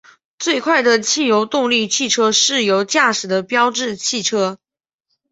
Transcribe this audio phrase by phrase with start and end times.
[0.39, 4.57] 最快的汽油动力汽车是由驾驶的标致汽车。